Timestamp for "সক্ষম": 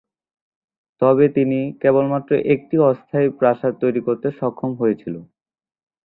4.39-4.71